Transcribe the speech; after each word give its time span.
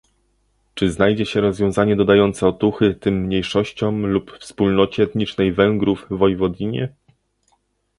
Czy 0.75 0.91
znajdzie 0.91 1.25
się 1.25 1.41
rozwiązanie 1.41 1.95
dodające 1.95 2.47
otuchy 2.47 2.93
tym 2.95 3.15
mniejszościom 3.21 4.05
lub 4.05 4.31
wspólnocie 4.39 5.03
etnicznej 5.03 5.53
Węgrów 5.53 6.05
w 6.09 6.17
Wojwodinie? 6.17 6.89